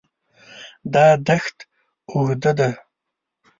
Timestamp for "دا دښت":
0.93-1.57